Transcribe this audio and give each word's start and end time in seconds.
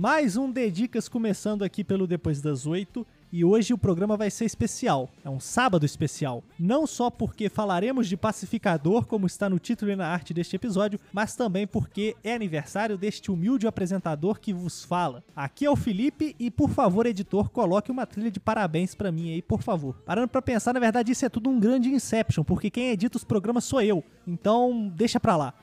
Mais 0.00 0.36
um 0.36 0.48
Dedicas 0.48 1.08
começando 1.08 1.64
aqui 1.64 1.82
pelo 1.82 2.06
Depois 2.06 2.40
das 2.40 2.66
Oito. 2.66 3.04
E 3.30 3.44
hoje 3.44 3.74
o 3.74 3.78
programa 3.78 4.16
vai 4.16 4.30
ser 4.30 4.46
especial, 4.46 5.10
é 5.22 5.28
um 5.28 5.38
sábado 5.38 5.84
especial. 5.84 6.42
Não 6.58 6.86
só 6.86 7.10
porque 7.10 7.50
falaremos 7.50 8.08
de 8.08 8.16
pacificador, 8.16 9.04
como 9.04 9.26
está 9.26 9.50
no 9.50 9.58
título 9.58 9.90
e 9.90 9.96
na 9.96 10.08
arte 10.08 10.32
deste 10.32 10.56
episódio, 10.56 10.98
mas 11.12 11.36
também 11.36 11.66
porque 11.66 12.16
é 12.24 12.34
aniversário 12.34 12.96
deste 12.96 13.30
humilde 13.30 13.66
apresentador 13.66 14.40
que 14.40 14.52
vos 14.52 14.82
fala. 14.82 15.22
Aqui 15.36 15.66
é 15.66 15.70
o 15.70 15.76
Felipe 15.76 16.34
e, 16.38 16.50
por 16.50 16.70
favor, 16.70 17.04
editor, 17.04 17.50
coloque 17.50 17.90
uma 17.90 18.06
trilha 18.06 18.30
de 18.30 18.40
parabéns 18.40 18.94
para 18.94 19.12
mim 19.12 19.32
aí, 19.32 19.42
por 19.42 19.62
favor. 19.62 19.94
Parando 20.06 20.28
para 20.28 20.40
pensar, 20.40 20.72
na 20.72 20.80
verdade 20.80 21.12
isso 21.12 21.26
é 21.26 21.28
tudo 21.28 21.50
um 21.50 21.60
grande 21.60 21.90
Inception, 21.90 22.44
porque 22.44 22.70
quem 22.70 22.90
edita 22.90 23.18
os 23.18 23.24
programas 23.24 23.64
sou 23.64 23.82
eu. 23.82 24.02
Então, 24.26 24.90
deixa 24.94 25.20
pra 25.20 25.36
lá. 25.36 25.54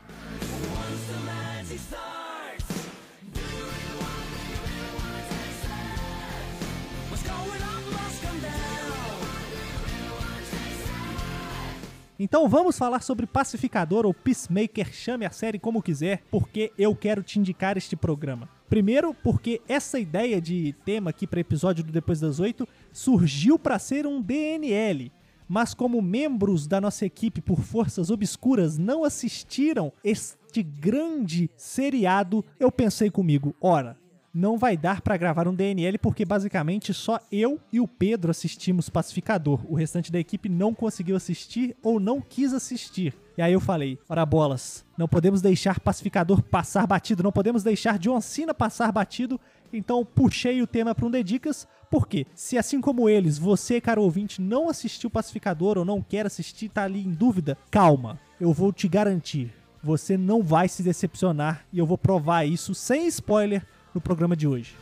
Então 12.17 12.47
vamos 12.47 12.77
falar 12.77 13.01
sobre 13.01 13.27
Pacificador 13.27 14.05
ou 14.05 14.13
Peacemaker, 14.13 14.93
chame 14.93 15.25
a 15.25 15.31
série 15.31 15.59
como 15.59 15.81
quiser, 15.81 16.23
porque 16.31 16.71
eu 16.77 16.95
quero 16.95 17.21
te 17.21 17.37
indicar 17.39 17.75
este 17.75 17.93
programa. 17.93 18.47
Primeiro, 18.69 19.13
porque 19.13 19.61
essa 19.67 19.99
ideia 19.99 20.39
de 20.39 20.73
tema 20.85 21.09
aqui 21.09 21.27
para 21.27 21.41
episódio 21.41 21.83
do 21.83 21.91
Depois 21.91 22.21
das 22.21 22.39
Oito 22.39 22.65
surgiu 22.93 23.59
para 23.59 23.77
ser 23.77 24.07
um 24.07 24.21
DNL, 24.21 25.11
mas 25.45 25.73
como 25.73 26.01
membros 26.01 26.67
da 26.67 26.79
nossa 26.79 27.05
equipe 27.05 27.41
por 27.41 27.59
forças 27.59 28.09
obscuras 28.09 28.77
não 28.77 29.03
assistiram 29.03 29.91
este 30.01 30.63
grande 30.63 31.49
seriado, 31.57 32.45
eu 32.57 32.71
pensei 32.71 33.12
comigo, 33.12 33.53
ora, 33.59 33.97
não 34.35 34.57
vai 34.57 34.75
dar 34.75 34.99
para 34.99 35.15
gravar 35.15 35.47
um 35.47 35.55
DNL 35.55 35.97
porque 35.97 36.25
basicamente 36.25 36.93
só 36.93 37.21
eu 37.31 37.57
e 37.71 37.79
o 37.79 37.87
Pedro 37.87 38.31
assistimos 38.31 38.89
Pacificador. 38.89 39.61
O 39.65 39.75
restante 39.75 40.11
da 40.11 40.19
equipe 40.19 40.49
não 40.49 40.73
conseguiu 40.73 41.15
assistir 41.15 41.73
ou 41.81 42.01
não 42.01 42.19
quis 42.19 42.53
assistir. 42.53 43.15
E 43.37 43.41
aí 43.41 43.53
eu 43.53 43.61
falei, 43.61 43.97
ora 44.09 44.25
bolas, 44.25 44.83
não 44.97 45.07
podemos 45.07 45.41
deixar 45.41 45.79
Pacificador 45.79 46.41
passar 46.41 46.85
batido, 46.85 47.23
não 47.23 47.31
podemos 47.31 47.63
deixar 47.63 47.97
John 47.97 48.19
Cena 48.19 48.53
passar 48.53 48.91
batido. 48.91 49.39
Então 49.71 50.03
puxei 50.03 50.61
o 50.61 50.67
tema 50.67 50.93
para 50.93 51.05
um 51.05 51.11
Dedicas, 51.11 51.65
porque 51.89 52.27
se 52.35 52.57
assim 52.57 52.81
como 52.81 53.07
eles, 53.07 53.37
você, 53.37 53.79
caro 53.79 54.01
ouvinte, 54.01 54.41
não 54.41 54.67
assistiu 54.67 55.09
Pacificador 55.09 55.77
ou 55.77 55.85
não 55.85 56.01
quer 56.01 56.25
assistir, 56.25 56.67
tá 56.67 56.83
ali 56.83 57.05
em 57.05 57.11
dúvida, 57.11 57.57
calma, 57.71 58.19
eu 58.39 58.51
vou 58.51 58.73
te 58.73 58.87
garantir, 58.89 59.53
você 59.81 60.17
não 60.17 60.43
vai 60.43 60.67
se 60.67 60.83
decepcionar 60.83 61.65
e 61.71 61.79
eu 61.79 61.85
vou 61.85 61.97
provar 61.97 62.45
isso 62.45 62.75
sem 62.75 63.07
spoiler 63.07 63.65
no 63.96 64.01
programa 64.01 64.35
de 64.35 64.46
hoje. 64.46 64.75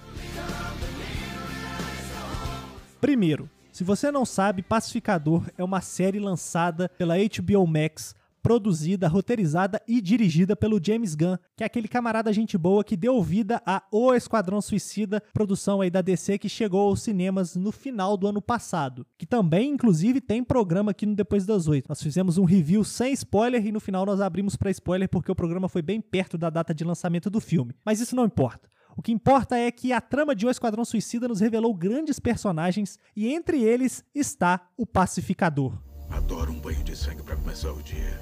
Primeiro, 3.00 3.50
se 3.72 3.84
você 3.84 4.12
não 4.12 4.26
sabe, 4.26 4.62
Pacificador 4.62 5.46
é 5.58 5.64
uma 5.64 5.82
série 5.82 6.20
lançada 6.20 6.90
pela 6.98 7.16
HBO 7.18 7.66
Max, 7.68 8.16
produzida, 8.44 9.08
roteirizada 9.08 9.82
e 9.88 10.02
dirigida 10.02 10.54
pelo 10.56 10.80
James 10.84 11.16
Gunn, 11.16 11.38
que 11.56 11.64
é 11.64 11.66
aquele 11.66 11.88
camarada 11.88 12.32
gente 12.34 12.58
boa 12.58 12.84
que 12.84 12.98
deu 12.98 13.24
vida 13.24 13.62
a 13.66 13.82
O 13.90 14.14
Esquadrão 14.14 14.62
Suicida, 14.62 15.24
produção 15.34 15.80
aí 15.80 15.90
da 15.90 16.02
DC 16.02 16.38
que 16.38 16.50
chegou 16.50 16.90
aos 16.90 17.02
cinemas 17.02 17.56
no 17.56 17.72
final 17.72 18.18
do 18.18 18.28
ano 18.28 18.42
passado, 18.42 19.08
que 19.18 19.26
também 19.26 19.72
inclusive 19.72 20.20
tem 20.20 20.44
programa 20.44 20.92
aqui 20.92 21.06
no 21.06 21.16
Depois 21.16 21.46
das 21.46 21.68
Oito. 21.68 21.88
Nós 21.88 22.04
fizemos 22.04 22.38
um 22.38 22.44
review 22.44 22.84
sem 22.84 23.14
spoiler 23.14 23.66
e 23.66 23.72
no 23.72 23.80
final 23.80 24.06
nós 24.06 24.20
abrimos 24.20 24.58
para 24.58 24.70
spoiler 24.72 25.08
porque 25.08 25.32
o 25.32 25.36
programa 25.36 25.70
foi 25.70 25.82
bem 25.82 26.02
perto 26.02 26.38
da 26.38 26.50
data 26.50 26.74
de 26.74 26.84
lançamento 26.84 27.30
do 27.30 27.40
filme. 27.40 27.74
Mas 27.86 28.02
isso 28.02 28.16
não 28.16 28.26
importa. 28.26 28.73
O 28.96 29.02
que 29.02 29.12
importa 29.12 29.58
é 29.58 29.72
que 29.72 29.92
a 29.92 30.00
trama 30.00 30.36
de 30.36 30.46
O 30.46 30.50
Esquadrão 30.50 30.86
Suicida 30.86 31.28
nos 31.28 31.40
revelou 31.40 31.74
grandes 31.74 32.20
personagens 32.20 33.00
e 33.16 33.34
entre 33.34 33.64
eles 33.64 34.04
está 34.14 34.68
o 34.78 34.86
Pacificador. 34.86 35.78
Adoro 36.10 36.52
um 36.52 36.60
banho 36.60 36.84
de 36.84 36.96
sangue 36.96 37.24
para 37.24 37.36
começar 37.36 37.72
o 37.72 37.82
dia. 37.82 38.20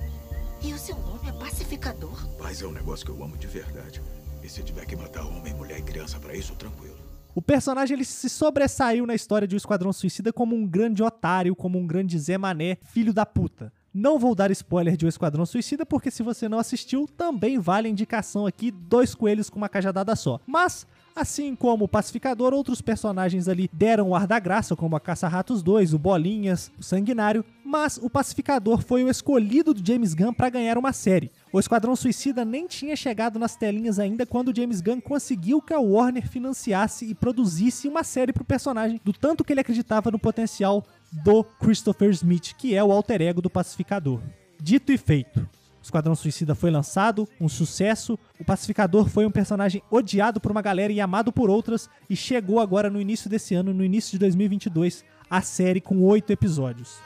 E 0.64 0.74
o 0.74 0.78
seu 0.78 0.98
nome 0.98 1.28
é 1.28 1.32
Pacificador? 1.34 2.26
Paz 2.38 2.62
é 2.62 2.68
um 2.68 2.72
negócio 2.72 3.06
que 3.06 3.12
eu 3.12 3.22
amo 3.22 3.38
de 3.38 3.48
verdade. 3.48 4.02
E 4.42 4.48
se 4.48 4.64
tiver 4.64 4.86
que 4.86 4.96
matar 4.96 5.26
homem, 5.26 5.54
mulher 5.54 5.80
e 5.80 5.84
criança 5.84 6.20
para 6.20 6.36
isso, 6.36 6.56
tranquilo. 6.56 6.98
O 7.36 7.42
personagem 7.42 7.96
ele 7.96 8.06
se 8.06 8.30
sobressaiu 8.30 9.06
na 9.06 9.16
história 9.16 9.48
de 9.48 9.56
O 9.56 9.58
Esquadrão 9.58 9.92
Suicida 9.92 10.32
como 10.32 10.56
um 10.56 10.66
grande 10.66 11.03
otário, 11.03 11.56
como 11.56 11.80
um 11.80 11.88
grande 11.88 12.18
Zé 12.18 12.38
Mané, 12.38 12.78
filho 12.84 13.14
da 13.14 13.26
puta. 13.26 13.74
Não 13.94 14.18
vou 14.18 14.34
dar 14.34 14.50
spoiler 14.52 14.96
de 14.96 15.06
O 15.06 15.09
Esquadrão 15.09 15.46
Suicida, 15.46 15.85
porque 15.85 16.09
se 16.09 16.24
você 16.24 16.47
não 16.47 16.57
assistiu, 16.57 17.09
também 17.18 17.59
vale 17.59 17.90
a 17.90 17.91
indicação 17.91 18.46
aqui, 18.46 18.72
dois 18.72 19.13
coelhos 19.13 19.50
com 19.50 19.57
uma 19.57 19.68
cajadada 19.68 20.16
só. 20.16 20.40
Mas, 20.47 20.88
assim 21.13 21.53
como 21.57 21.84
o 21.84 21.88
Pacificador, 21.90 22.53
outros 22.53 22.81
personagens 22.81 23.50
ali 23.50 23.69
deram 23.74 24.09
o 24.09 24.16
ar 24.16 24.25
da 24.25 24.40
graça, 24.40 24.78
como 24.78 24.96
a 24.96 25.00
Caça-Ratos 25.00 25.62
2, 25.62 25.94
o 25.94 26.00
Bolinhas, 26.00 26.72
o 26.79 26.84
Sanguinário, 26.84 27.44
mas 27.66 28.00
o 28.02 28.09
Pacificador 28.09 28.81
foi 28.81 29.03
o 29.03 29.09
escolhido 29.09 29.74
do 29.74 29.85
James 29.85 30.13
Gunn 30.13 30.34
para 30.34 30.50
ganhar 30.50 30.78
uma 30.78 30.94
série. 30.94 31.29
O 31.54 31.60
Esquadrão 31.60 31.98
Suicida 31.98 32.46
nem 32.46 32.66
tinha 32.66 32.96
chegado 32.96 33.38
nas 33.38 33.58
telinhas 33.58 34.00
ainda 34.00 34.26
quando 34.26 34.50
o 34.50 34.56
James 34.56 34.80
Gunn 34.80 35.02
conseguiu 35.02 35.62
que 35.62 35.74
a 35.74 35.80
Warner 35.80 36.26
financiasse 36.26 37.06
e 37.06 37.14
produzisse 37.14 37.90
uma 37.90 38.06
série 38.06 38.32
pro 38.32 38.46
personagem, 38.46 39.02
do 39.04 39.12
tanto 39.12 39.44
que 39.44 39.52
ele 39.52 39.60
acreditava 39.60 40.10
no 40.10 40.18
potencial 40.18 40.86
do 41.12 41.44
Christopher 41.44 42.10
Smith, 42.12 42.54
que 42.58 42.74
é 42.74 42.82
o 42.82 42.92
alter 42.92 43.22
ego 43.22 43.42
do 43.42 43.50
Pacificador. 43.50 44.22
Dito 44.62 44.94
e 44.94 44.98
feito. 44.98 45.42
O 45.42 45.84
Esquadrão 45.84 46.16
Suicida 46.16 46.56
foi 46.56 46.72
lançado, 46.72 47.28
um 47.40 47.50
sucesso. 47.50 48.18
O 48.40 48.46
Pacificador 48.46 49.10
foi 49.10 49.26
um 49.26 49.32
personagem 49.32 49.84
odiado 49.92 50.40
por 50.40 50.52
uma 50.52 50.62
galera 50.62 50.94
e 50.94 51.02
amado 51.02 51.34
por 51.34 51.50
outras, 51.50 51.90
e 52.10 52.16
chegou 52.16 52.62
agora 52.62 52.90
no 52.90 53.02
início 53.02 53.30
desse 53.30 53.56
ano, 53.56 53.74
no 53.74 53.84
início 53.84 54.12
de 54.12 54.20
2022, 54.20 55.04
a 55.30 55.42
série 55.42 55.82
com 55.82 56.02
oito 56.04 56.32
episódios. 56.32 56.98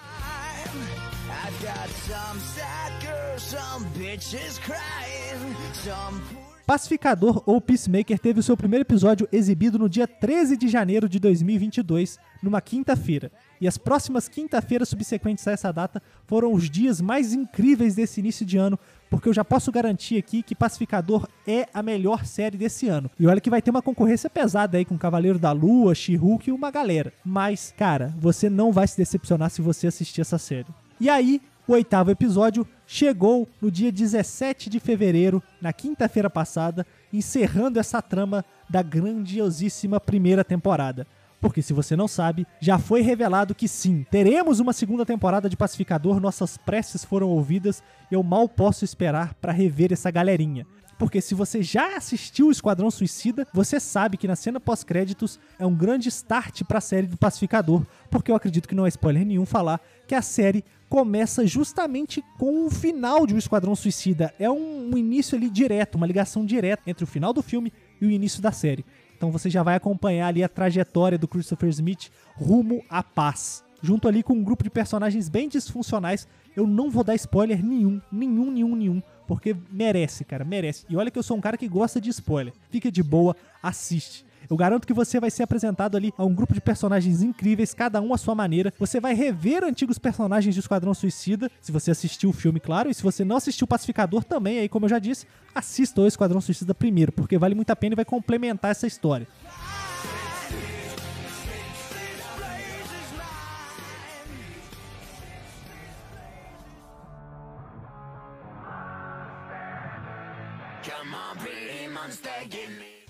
Pacificador 6.66 7.44
ou 7.46 7.62
Peacemaker 7.62 8.18
teve 8.18 8.40
o 8.40 8.44
seu 8.44 8.58
primeiro 8.58 8.82
episódio 8.82 9.30
exibido 9.32 9.78
no 9.78 9.88
dia 9.88 10.08
13 10.08 10.58
de 10.58 10.68
janeiro 10.68 11.08
de 11.08 11.20
2022, 11.20 12.18
numa 12.42 12.60
quinta-feira. 12.60 13.32
E 13.62 13.68
as 13.68 13.78
próximas 13.78 14.28
quinta-feiras 14.28 14.90
subsequentes 14.90 15.48
a 15.48 15.52
essa 15.52 15.72
data 15.72 16.02
foram 16.26 16.52
os 16.52 16.68
dias 16.68 17.00
mais 17.00 17.32
incríveis 17.34 17.94
desse 17.94 18.20
início 18.20 18.44
de 18.44 18.58
ano, 18.58 18.80
porque 19.12 19.30
eu 19.30 19.34
já 19.34 19.46
posso 19.46 19.72
garantir 19.72 20.18
aqui 20.18 20.42
que 20.42 20.56
Pacificador 20.56 21.28
é 21.46 21.68
a 21.72 21.84
melhor 21.84 22.26
série 22.26 22.58
desse 22.58 22.88
ano. 22.88 23.12
E 23.20 23.28
olha 23.28 23.40
que 23.40 23.52
vai 23.52 23.62
ter 23.62 23.70
uma 23.70 23.84
concorrência 23.84 24.32
pesada 24.32 24.80
aí 24.80 24.86
com 24.86 24.98
Cavaleiro 24.98 25.38
da 25.38 25.52
Lua, 25.52 25.94
She-Hulk 25.94 26.50
e 26.50 26.54
uma 26.54 26.72
galera. 26.72 27.14
Mas, 27.24 27.72
cara, 27.78 28.16
você 28.18 28.50
não 28.50 28.72
vai 28.72 28.88
se 28.88 28.98
decepcionar 28.98 29.52
se 29.52 29.62
você 29.62 29.86
assistir 29.86 30.22
essa 30.22 30.40
série. 30.40 30.74
E 31.00 31.10
aí, 31.10 31.42
o 31.68 31.74
oitavo 31.74 32.12
episódio 32.12 32.66
chegou 32.88 33.48
no 33.62 33.70
dia 33.70 33.92
17 33.92 34.70
de 34.70 34.80
fevereiro, 34.80 35.42
na 35.62 35.74
quinta-feira 35.74 36.30
passada, 36.30 36.86
encerrando 37.12 37.80
essa 37.80 38.02
trama 38.02 38.46
da 38.70 38.82
grandiosíssima 38.82 40.00
primeira 40.00 40.44
temporada. 40.44 41.06
Porque 41.42 41.62
se 41.62 41.74
você 41.74 41.96
não 41.96 42.08
sabe, 42.08 42.48
já 42.60 42.80
foi 42.80 43.02
revelado 43.02 43.54
que 43.54 43.68
sim, 43.68 44.06
teremos 44.10 44.60
uma 44.60 44.74
segunda 44.74 45.06
temporada 45.06 45.50
de 45.50 45.58
Pacificador, 45.58 46.20
nossas 46.20 46.58
preces 46.58 47.04
foram 47.04 47.30
ouvidas, 47.30 47.84
eu 48.10 48.24
mal 48.24 48.48
posso 48.48 48.86
esperar 48.86 49.34
para 49.36 49.52
rever 49.52 49.92
essa 49.92 50.10
galerinha. 50.10 50.66
Porque 50.98 51.20
se 51.22 51.36
você 51.36 51.62
já 51.62 51.98
assistiu 51.98 52.48
o 52.48 52.52
Esquadrão 52.52 52.90
Suicida, 52.90 53.48
você 53.54 53.80
sabe 53.80 54.18
que 54.18 54.28
na 54.28 54.36
cena 54.36 54.60
pós-créditos 54.60 55.40
é 55.60 55.66
um 55.66 55.76
grande 55.76 56.10
start 56.10 56.64
para 56.64 56.78
a 56.78 56.82
série 56.82 57.08
do 57.08 57.18
Pacificador, 57.18 57.86
porque 58.10 58.32
eu 58.32 58.36
acredito 58.36 58.68
que 58.68 58.76
não 58.76 58.86
é 58.86 58.90
spoiler 58.90 59.26
nenhum 59.26 59.46
falar 59.46 59.82
que 60.08 60.16
a 60.16 60.22
série 60.22 60.64
começa 60.88 61.46
justamente 61.46 62.24
com 62.38 62.66
o 62.66 62.70
final 62.70 63.26
de 63.26 63.34
O 63.34 63.38
Esquadrão 63.38 63.76
Suicida. 63.76 64.34
É 64.40 64.50
um, 64.50 64.92
um 64.94 64.98
início 64.98 65.38
ali 65.38 65.50
direto, 65.50 65.96
uma 65.96 66.08
ligação 66.08 66.46
direta 66.46 66.84
entre 66.88 67.04
o 67.04 67.08
final 67.08 67.34
do 67.34 67.42
filme 67.42 67.74
e 68.00 68.06
o 68.06 68.12
início 68.12 68.42
da 68.42 68.52
série. 68.52 68.86
Então 69.18 69.32
você 69.32 69.50
já 69.50 69.64
vai 69.64 69.76
acompanhar 69.76 70.28
ali 70.28 70.44
a 70.44 70.50
trajetória 70.50 71.18
do 71.18 71.28
Christopher 71.28 71.70
Smith 71.70 72.10
rumo 72.36 72.84
à 72.90 73.02
paz. 73.02 73.64
Junto 73.82 74.08
ali 74.08 74.24
com 74.24 74.34
um 74.34 74.44
grupo 74.44 74.64
de 74.64 74.70
personagens 74.70 75.30
bem 75.30 75.48
disfuncionais. 75.48 76.28
Eu 76.56 76.66
não 76.66 76.90
vou 76.90 77.04
dar 77.04 77.16
spoiler 77.16 77.64
nenhum, 77.64 78.02
nenhum, 78.12 78.52
nenhum, 78.52 78.76
nenhum, 78.76 79.04
porque 79.28 79.56
merece, 79.72 80.24
cara, 80.24 80.44
merece. 80.44 80.86
E 80.90 80.96
olha 80.96 81.12
que 81.12 81.20
eu 81.20 81.24
sou 81.24 81.38
um 81.38 81.42
cara 81.42 81.58
que 81.58 81.68
gosta 81.68 82.00
de 82.00 82.10
spoiler. 82.10 82.54
Fica 82.70 82.92
de 82.92 83.04
boa, 83.04 83.36
assiste. 83.62 84.26
Eu 84.50 84.56
garanto 84.56 84.86
que 84.86 84.94
você 84.94 85.20
vai 85.20 85.32
ser 85.32 85.44
apresentado 85.44 85.98
ali 85.98 86.14
a 86.18 86.24
um 86.24 86.34
grupo 86.34 86.54
de 86.54 86.62
personagens 86.62 87.22
incríveis, 87.22 87.74
cada 87.74 88.00
um 88.02 88.14
à 88.14 88.18
sua 88.18 88.36
maneira. 88.36 88.72
Você 88.80 89.00
vai 89.00 89.14
rever 89.14 89.64
antigos 89.64 89.98
personagens 89.98 90.54
de 90.54 90.60
Esquadrão 90.60 90.94
Suicida, 90.94 91.50
se 91.60 91.72
você 91.72 91.92
assistiu 91.92 92.30
o 92.30 92.34
filme, 92.34 92.60
claro, 92.60 92.90
e 92.90 92.94
se 92.94 93.02
você 93.02 93.26
não 93.26 93.38
assistiu 93.38 93.66
o 93.66 93.68
Pacificador 93.68 94.24
também, 94.24 94.60
aí 94.60 94.70
como 94.70 94.86
eu 94.86 94.90
já 94.90 95.00
disse, 95.00 95.26
assista 95.54 96.02
o 96.02 96.08
Esquadrão 96.08 96.42
Suicida 96.42 96.76
primeiro, 96.76 97.12
porque 97.12 97.38
vale 97.38 97.56
muito 97.56 97.72
a 97.72 97.76
pena 97.76 97.94
e 97.94 97.96
vai 97.96 98.06
complementar 98.06 98.72
essa 98.72 98.86
história. 98.86 99.28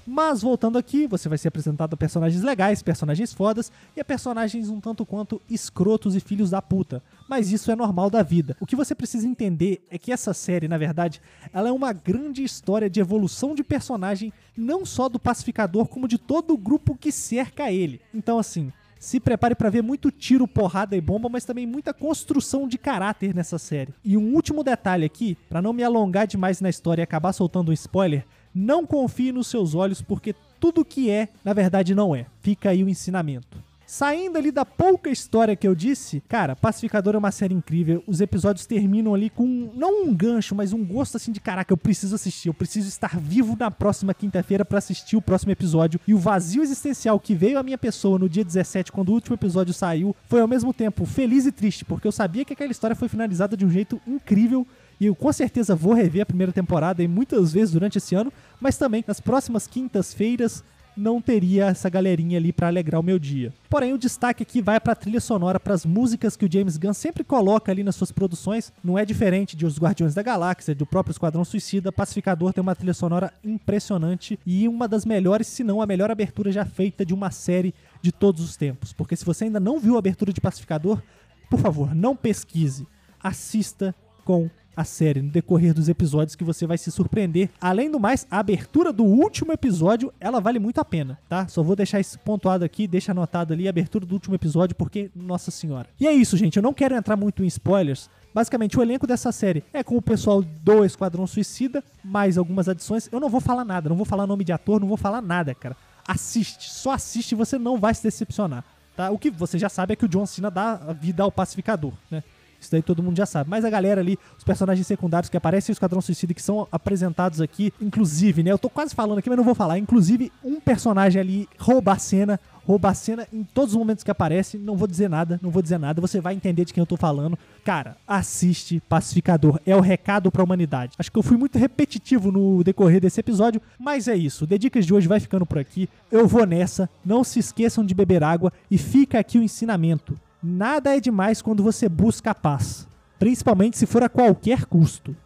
Mas 0.07 0.43
voltando 0.43 0.77
aqui, 0.77 1.07
você 1.07 1.27
vai 1.27 1.37
ser 1.37 1.47
apresentado 1.47 1.95
a 1.95 1.97
personagens 1.97 2.43
legais, 2.43 2.83
personagens 2.83 3.33
fodas 3.33 3.71
e 3.95 3.99
a 3.99 4.05
personagens 4.05 4.69
um 4.69 4.79
tanto 4.79 5.03
quanto 5.03 5.41
escrotos 5.49 6.15
e 6.15 6.19
filhos 6.19 6.51
da 6.51 6.61
puta. 6.61 7.01
Mas 7.27 7.51
isso 7.51 7.71
é 7.71 7.75
normal 7.75 8.11
da 8.11 8.21
vida. 8.21 8.55
O 8.59 8.67
que 8.67 8.75
você 8.75 8.93
precisa 8.93 9.27
entender 9.27 9.83
é 9.89 9.97
que 9.97 10.11
essa 10.11 10.31
série, 10.31 10.67
na 10.67 10.77
verdade, 10.77 11.19
ela 11.51 11.69
é 11.69 11.71
uma 11.71 11.91
grande 11.91 12.43
história 12.43 12.87
de 12.87 12.99
evolução 12.99 13.55
de 13.55 13.63
personagem, 13.63 14.31
não 14.55 14.85
só 14.85 15.09
do 15.09 15.17
pacificador, 15.17 15.87
como 15.87 16.07
de 16.07 16.19
todo 16.19 16.53
o 16.53 16.57
grupo 16.57 16.95
que 16.95 17.11
cerca 17.11 17.71
ele. 17.71 17.99
Então, 18.13 18.37
assim, 18.37 18.71
se 18.99 19.19
prepare 19.19 19.55
para 19.55 19.69
ver 19.69 19.81
muito 19.81 20.11
tiro, 20.11 20.47
porrada 20.47 20.95
e 20.95 21.01
bomba, 21.01 21.29
mas 21.29 21.45
também 21.45 21.65
muita 21.65 21.93
construção 21.93 22.67
de 22.67 22.77
caráter 22.77 23.33
nessa 23.33 23.57
série. 23.57 23.93
E 24.03 24.15
um 24.17 24.35
último 24.35 24.63
detalhe 24.63 25.05
aqui, 25.05 25.35
para 25.49 25.61
não 25.63 25.73
me 25.73 25.83
alongar 25.83 26.27
demais 26.27 26.61
na 26.61 26.69
história 26.69 27.01
e 27.01 27.03
acabar 27.03 27.33
soltando 27.33 27.69
um 27.69 27.73
spoiler, 27.73 28.25
não 28.55 28.85
confie 28.85 29.33
nos 29.33 29.47
seus 29.47 29.75
olhos, 29.75 30.01
porque 30.01 30.33
tudo 30.59 30.85
que 30.85 31.11
é, 31.11 31.27
na 31.43 31.53
verdade, 31.53 31.93
não 31.93 32.15
é. 32.15 32.25
Fica 32.41 32.69
aí 32.69 32.83
o 32.83 32.89
ensinamento. 32.89 33.65
Saindo 33.87 34.37
ali 34.37 34.51
da 34.51 34.65
pouca 34.65 35.11
história 35.11 35.55
que 35.55 35.67
eu 35.67 35.75
disse, 35.75 36.19
cara, 36.27 36.55
Pacificador 36.55 37.13
é 37.13 37.17
uma 37.19 37.31
série 37.31 37.53
incrível. 37.53 38.03
Os 38.07 38.19
episódios 38.19 38.65
terminam 38.65 39.13
ali 39.13 39.29
com 39.29 39.71
não 39.75 40.05
um 40.05 40.13
gancho, 40.13 40.55
mas 40.55 40.73
um 40.73 40.83
gosto 40.83 41.17
assim 41.17 41.31
de 41.31 41.39
caraca, 41.39 41.71
eu 41.71 41.77
preciso 41.77 42.15
assistir, 42.15 42.47
eu 42.47 42.53
preciso 42.53 42.87
estar 42.87 43.19
vivo 43.19 43.55
na 43.59 43.69
próxima 43.69 44.11
quinta-feira 44.11 44.65
para 44.65 44.79
assistir 44.79 45.15
o 45.15 45.21
próximo 45.21 45.51
episódio. 45.51 45.99
E 46.07 46.15
o 46.15 46.17
vazio 46.17 46.63
existencial 46.63 47.19
que 47.19 47.35
veio 47.35 47.59
à 47.59 47.63
minha 47.63 47.77
pessoa 47.77 48.17
no 48.17 48.27
dia 48.27 48.43
17, 48.43 48.91
quando 48.91 49.09
o 49.09 49.13
último 49.13 49.35
episódio 49.35 49.73
saiu, 49.73 50.15
foi 50.27 50.41
ao 50.41 50.47
mesmo 50.47 50.73
tempo 50.73 51.05
feliz 51.05 51.45
e 51.45 51.51
triste, 51.51 51.85
porque 51.85 52.07
eu 52.07 52.11
sabia 52.11 52.43
que 52.43 52.53
aquela 52.53 52.71
história 52.71 52.95
foi 52.95 53.07
finalizada 53.07 53.55
de 53.55 53.65
um 53.65 53.69
jeito 53.69 54.01
incrível 54.07 54.65
e 54.99 55.05
eu 55.07 55.15
com 55.15 55.31
certeza 55.31 55.75
vou 55.75 55.93
rever 55.93 56.21
a 56.21 56.25
primeira 56.25 56.51
temporada 56.51 57.03
e 57.03 57.07
muitas 57.07 57.53
vezes 57.53 57.71
durante 57.73 57.97
esse 57.97 58.15
ano, 58.15 58.31
mas 58.59 58.77
também 58.77 59.03
nas 59.07 59.19
próximas 59.19 59.67
quintas-feiras 59.67 60.63
não 60.95 61.21
teria 61.21 61.65
essa 61.65 61.89
galerinha 61.89 62.37
ali 62.37 62.53
para 62.53 62.67
alegrar 62.67 63.01
o 63.01 63.03
meu 63.03 63.19
dia. 63.19 63.53
Porém, 63.69 63.93
o 63.93 63.97
destaque 63.97 64.43
aqui 64.43 64.61
vai 64.61 64.79
para 64.79 64.93
a 64.93 64.95
trilha 64.95 65.19
sonora, 65.19 65.59
para 65.59 65.73
as 65.73 65.85
músicas 65.85 66.37
que 66.37 66.45
o 66.45 66.51
James 66.51 66.77
Gunn 66.77 66.93
sempre 66.93 67.23
coloca 67.23 67.71
ali 67.71 67.83
nas 67.83 67.95
suas 67.95 68.11
produções. 68.11 68.71
Não 68.83 68.97
é 68.97 69.03
diferente 69.03 69.55
de 69.55 69.65
Os 69.65 69.77
Guardiões 69.77 70.13
da 70.13 70.23
Galáxia, 70.23 70.73
do 70.73 70.85
próprio 70.85 71.11
Esquadrão 71.11 71.43
Suicida. 71.43 71.91
Pacificador 71.91 72.53
tem 72.53 72.61
uma 72.61 72.75
trilha 72.75 72.93
sonora 72.93 73.33
impressionante 73.43 74.39
e 74.45 74.67
uma 74.67 74.87
das 74.87 75.05
melhores, 75.05 75.47
se 75.47 75.63
não 75.63 75.81
a 75.81 75.85
melhor 75.85 76.09
abertura 76.09 76.51
já 76.51 76.65
feita 76.65 77.05
de 77.05 77.13
uma 77.13 77.29
série 77.29 77.73
de 78.01 78.11
todos 78.11 78.41
os 78.41 78.55
tempos. 78.55 78.93
Porque 78.93 79.15
se 79.15 79.25
você 79.25 79.45
ainda 79.45 79.59
não 79.59 79.79
viu 79.79 79.95
a 79.95 79.99
abertura 79.99 80.31
de 80.31 80.39
Pacificador, 80.39 81.01
por 81.49 81.59
favor, 81.59 81.93
não 81.93 82.15
pesquise, 82.15 82.87
assista 83.21 83.93
com 84.23 84.49
a 84.75 84.83
série 84.83 85.21
no 85.21 85.29
decorrer 85.29 85.73
dos 85.73 85.89
episódios 85.89 86.35
que 86.35 86.43
você 86.43 86.65
vai 86.65 86.77
se 86.77 86.91
surpreender. 86.91 87.49
Além 87.59 87.89
do 87.89 87.99
mais, 87.99 88.27
a 88.29 88.39
abertura 88.39 88.91
do 88.91 89.03
último 89.03 89.51
episódio, 89.51 90.13
ela 90.19 90.39
vale 90.39 90.59
muito 90.59 90.79
a 90.79 90.85
pena, 90.85 91.17
tá? 91.29 91.47
Só 91.47 91.63
vou 91.63 91.75
deixar 91.75 91.99
isso 91.99 92.19
pontuado 92.19 92.65
aqui, 92.65 92.87
deixa 92.87 93.11
anotado 93.11 93.53
ali 93.53 93.67
a 93.67 93.69
abertura 93.69 94.05
do 94.05 94.13
último 94.13 94.35
episódio, 94.35 94.75
porque, 94.75 95.09
nossa 95.15 95.51
senhora. 95.51 95.87
E 95.99 96.07
é 96.07 96.13
isso, 96.13 96.37
gente, 96.37 96.57
eu 96.57 96.63
não 96.63 96.73
quero 96.73 96.95
entrar 96.95 97.15
muito 97.15 97.43
em 97.43 97.47
spoilers, 97.47 98.09
Basicamente, 98.35 98.77
o 98.77 98.81
elenco 98.81 99.07
dessa 99.07 99.31
série 99.31 99.63
é 99.71 99.81
com 99.81 99.95
o 99.95 100.01
pessoal 100.01 100.41
do 100.41 100.83
Esquadrão 100.83 101.25
Suicida, 101.25 101.81
mais 102.03 102.37
algumas 102.37 102.67
adições. 102.67 103.07
Eu 103.09 103.21
não 103.21 103.29
vou 103.29 103.39
falar 103.39 103.63
nada, 103.63 103.87
não 103.87 103.95
vou 103.95 104.05
falar 104.05 104.27
nome 104.27 104.43
de 104.43 104.51
ator, 104.51 104.81
não 104.81 104.89
vou 104.89 104.97
falar 104.97 105.21
nada, 105.21 105.55
cara. 105.55 105.77
Assiste, 106.05 106.69
só 106.69 106.91
assiste 106.91 107.31
e 107.31 107.35
você 107.35 107.57
não 107.57 107.79
vai 107.79 107.93
se 107.93 108.03
decepcionar. 108.03 108.65
Tá? 108.93 109.09
O 109.09 109.17
que 109.17 109.29
você 109.29 109.57
já 109.57 109.69
sabe 109.69 109.93
é 109.93 109.95
que 109.95 110.03
o 110.03 110.09
John 110.09 110.25
Cena 110.25 110.51
dá 110.51 110.75
vida 110.99 111.23
ao 111.23 111.31
pacificador, 111.31 111.93
né? 112.11 112.25
Isso 112.59 112.71
daí 112.71 112.81
todo 112.81 113.03
mundo 113.03 113.17
já 113.17 113.25
sabe. 113.25 113.49
Mas 113.49 113.65
a 113.65 113.69
galera 113.69 114.01
ali, 114.01 114.17
os 114.37 114.43
personagens 114.43 114.85
secundários 114.87 115.29
que 115.29 115.37
aparecem 115.37 115.71
no 115.71 115.73
Esquadrão 115.73 116.01
Suicida 116.01 116.33
que 116.33 116.41
são 116.41 116.67
apresentados 116.71 117.41
aqui, 117.41 117.73
inclusive, 117.81 118.43
né? 118.43 118.51
Eu 118.51 118.57
tô 118.57 118.69
quase 118.69 118.93
falando 118.95 119.19
aqui, 119.19 119.29
mas 119.29 119.37
não 119.37 119.43
vou 119.43 119.55
falar. 119.55 119.77
Inclusive, 119.77 120.31
um 120.43 120.59
personagem 120.59 121.19
ali 121.21 121.49
rouba 121.59 121.93
a 121.93 121.97
cena, 121.97 122.39
rouba 122.65 122.89
a 122.89 122.93
cena 122.93 123.27
em 123.31 123.43
todos 123.43 123.73
os 123.73 123.77
momentos 123.77 124.03
que 124.03 124.11
aparece. 124.11 124.57
Não 124.57 124.75
vou 124.75 124.87
dizer 124.87 125.09
nada, 125.09 125.39
não 125.41 125.49
vou 125.49 125.61
dizer 125.61 125.77
nada. 125.77 126.01
Você 126.01 126.19
vai 126.19 126.33
entender 126.33 126.65
de 126.65 126.73
quem 126.73 126.81
eu 126.81 126.85
tô 126.85 126.97
falando. 126.97 127.37
Cara, 127.63 127.95
assiste 128.07 128.81
Pacificador. 128.89 129.59
É 129.65 129.75
o 129.75 129.81
recado 129.81 130.31
pra 130.31 130.43
humanidade. 130.43 130.93
Acho 130.97 131.11
que 131.11 131.17
eu 131.17 131.23
fui 131.23 131.37
muito 131.37 131.57
repetitivo 131.57 132.31
no 132.31 132.63
decorrer 132.63 133.01
desse 133.01 133.19
episódio, 133.19 133.61
mas 133.79 134.07
é 134.07 134.15
isso. 134.15 134.45
O 134.45 134.47
Dicas 134.47 134.85
de 134.85 134.93
hoje 134.93 135.07
vai 135.07 135.19
ficando 135.19 135.45
por 135.45 135.59
aqui. 135.59 135.89
Eu 136.11 136.27
vou 136.27 136.45
nessa. 136.45 136.89
Não 137.05 137.23
se 137.23 137.39
esqueçam 137.39 137.85
de 137.85 137.93
beber 137.93 138.23
água 138.23 138.51
e 138.69 138.77
fica 138.77 139.19
aqui 139.19 139.37
o 139.37 139.43
ensinamento. 139.43 140.17
Nada 140.47 140.95
é 140.95 140.99
demais 140.99 141.41
quando 141.41 141.63
você 141.63 141.89
busca 141.89 142.29
a 142.29 142.35
paz, 142.35 142.87
principalmente 143.17 143.79
se 143.79 143.87
for 143.87 144.03
a 144.03 144.09
qualquer 144.09 144.65
custo. 144.65 145.17